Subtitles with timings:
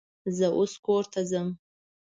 [0.37, 1.47] زه اوس کور ته ځم